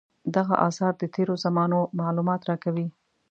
دغه 0.35 0.55
اثار 0.67 0.93
د 0.97 1.03
تېرو 1.15 1.33
زمانو 1.45 1.79
معلومات 1.99 2.41
راکوي. 2.49 2.87